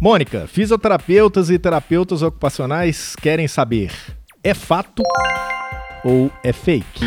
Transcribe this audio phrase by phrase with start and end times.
[0.00, 3.92] Mônica, fisioterapeutas e terapeutas ocupacionais querem saber:
[4.44, 5.02] é fato
[6.04, 7.04] ou é fake?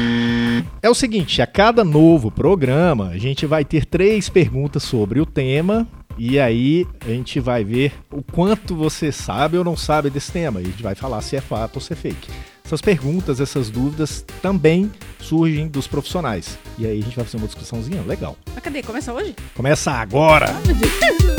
[0.82, 5.26] É o seguinte, a cada novo programa, a gente vai ter três perguntas sobre o
[5.26, 10.32] tema e aí a gente vai ver o quanto você sabe ou não sabe desse
[10.32, 10.60] tema.
[10.60, 12.30] E a gente vai falar se é fato ou se é fake.
[12.66, 16.58] Essas perguntas, essas dúvidas também surgem dos profissionais.
[16.78, 18.36] E aí a gente vai fazer uma discussãozinha legal.
[18.54, 18.84] Mas cadê?
[18.84, 19.36] Começa hoje?
[19.56, 20.48] Começa agora!
[20.50, 21.39] Ah.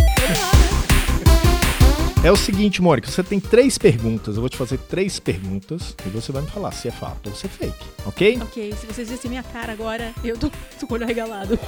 [2.22, 4.34] É o seguinte, Mônica, você tem três perguntas.
[4.34, 7.34] Eu vou te fazer três perguntas e você vai me falar se é fato ou
[7.34, 8.38] se é fake, ok?
[8.42, 10.50] ok, se vocês vissem minha cara agora, eu tô,
[10.86, 11.58] com o olho arregalado.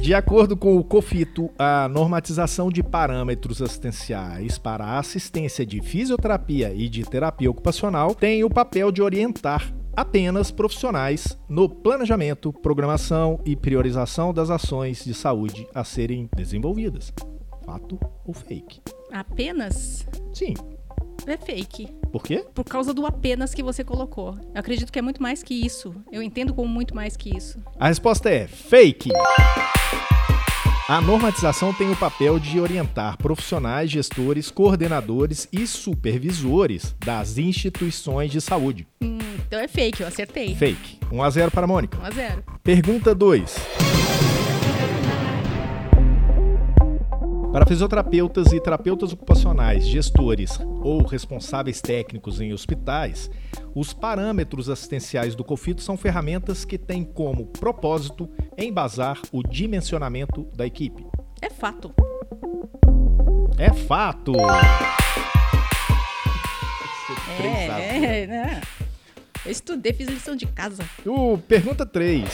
[0.00, 6.72] De acordo com o COFITO, a normatização de parâmetros assistenciais para a assistência de fisioterapia
[6.74, 13.56] e de terapia ocupacional tem o papel de orientar apenas profissionais no planejamento, programação e
[13.56, 17.12] priorização das ações de saúde a serem desenvolvidas.
[17.64, 18.80] Fato ou fake?
[19.12, 20.54] Apenas Sim.
[21.26, 21.88] é fake.
[22.12, 22.44] Por quê?
[22.54, 24.36] Por causa do apenas que você colocou.
[24.54, 25.94] Eu acredito que é muito mais que isso.
[26.12, 27.58] Eu entendo como muito mais que isso.
[27.78, 29.10] A resposta é fake.
[30.86, 38.38] A normatização tem o papel de orientar profissionais, gestores, coordenadores e supervisores das instituições de
[38.38, 38.86] saúde.
[39.02, 39.13] Hum,
[39.54, 40.52] então é fake, eu acertei.
[40.56, 40.98] Fake.
[41.12, 41.96] 1 a 0 para Mônica.
[41.96, 43.56] 1 a 0 Pergunta 2.
[47.52, 53.30] Para fisioterapeutas e terapeutas ocupacionais, gestores ou responsáveis técnicos em hospitais,
[53.72, 60.66] os parâmetros assistenciais do COFITO são ferramentas que têm como propósito embasar o dimensionamento da
[60.66, 61.06] equipe.
[61.40, 61.94] É fato.
[63.56, 64.32] É fato!
[67.38, 68.60] É, é, né?
[69.44, 70.82] Eu estudei, fiz lição de casa.
[71.04, 72.24] O pergunta 3.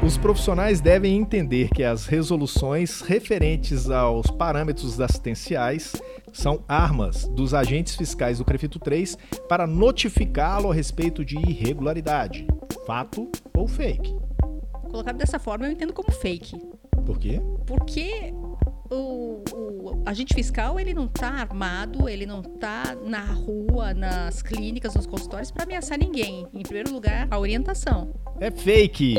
[0.00, 5.92] Os profissionais devem entender que as resoluções referentes aos parâmetros assistenciais
[6.32, 12.46] são armas dos agentes fiscais do CREFITO 3 para notificá-lo a respeito de irregularidade.
[12.86, 14.14] Fato ou fake?
[14.88, 16.56] Colocado dessa forma, eu entendo como fake.
[17.04, 17.42] Por quê?
[17.66, 18.32] Porque
[18.88, 19.35] o, o
[20.06, 25.50] agente fiscal, ele não tá armado, ele não tá na rua, nas clínicas, nos consultórios
[25.50, 26.46] para ameaçar ninguém.
[26.54, 28.14] Em primeiro lugar, a orientação.
[28.40, 29.16] É fake!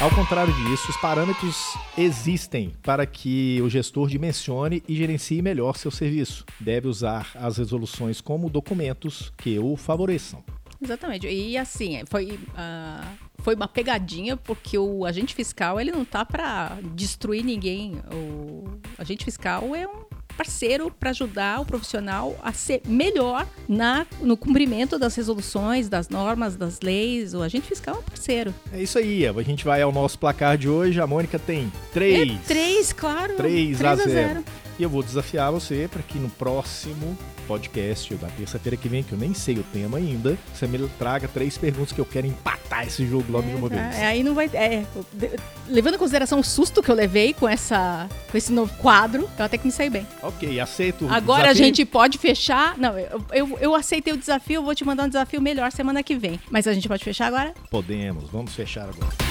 [0.00, 1.56] Ao contrário disso, os parâmetros
[1.96, 6.44] existem para que o gestor dimensione e gerencie melhor seu serviço.
[6.60, 10.44] Deve usar as resoluções como documentos que o favoreçam.
[10.82, 11.26] Exatamente.
[11.26, 13.14] E assim, foi, ah,
[13.46, 17.92] foi uma pegadinha, porque o agente fiscal, ele não tá para destruir ninguém.
[18.12, 18.64] O
[18.98, 20.04] agente fiscal é um
[20.36, 26.56] parceiro para ajudar o profissional a ser melhor na, no cumprimento das resoluções, das normas,
[26.56, 27.34] das leis.
[27.34, 28.52] O agente fiscal é um parceiro.
[28.72, 31.00] É isso aí, a gente vai ao nosso placar de hoje.
[31.00, 32.28] A Mônica tem 3.
[32.28, 33.36] É três, claro.
[33.36, 34.44] 3 Três a 0.
[34.78, 37.16] E eu vou desafiar você para que no próximo
[37.46, 41.26] podcast da terça-feira que vem, que eu nem sei o tema ainda, você me traga
[41.28, 44.02] três perguntas que eu quero empatar esse jogo logo de uma É, vez.
[44.02, 44.50] aí não vai.
[44.52, 44.84] É,
[45.68, 49.44] levando em consideração o susto que eu levei com, essa, com esse novo quadro, eu
[49.44, 50.06] até que me saí bem.
[50.22, 51.06] Ok, aceito.
[51.06, 51.64] o Agora a desafio.
[51.64, 52.76] gente pode fechar.
[52.76, 56.02] Não, eu, eu, eu aceitei o desafio, eu vou te mandar um desafio melhor semana
[56.02, 56.38] que vem.
[56.50, 57.54] Mas a gente pode fechar agora?
[57.70, 59.25] Podemos, vamos fechar agora.